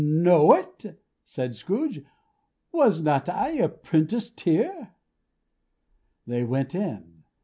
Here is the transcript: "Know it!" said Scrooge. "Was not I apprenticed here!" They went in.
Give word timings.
"Know 0.03 0.53
it!" 0.53 0.99
said 1.25 1.53
Scrooge. 1.53 2.01
"Was 2.71 3.03
not 3.03 3.29
I 3.29 3.51
apprenticed 3.51 4.39
here!" 4.39 4.95
They 6.25 6.43
went 6.43 6.73
in. 6.73 7.21